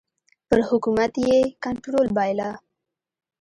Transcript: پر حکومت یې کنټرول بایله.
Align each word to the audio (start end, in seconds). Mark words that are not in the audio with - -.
پر 0.47 0.59
حکومت 0.69 1.13
یې 1.27 1.37
کنټرول 1.63 2.07
بایله. 2.17 2.49